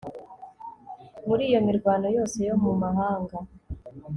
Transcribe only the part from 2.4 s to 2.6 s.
yo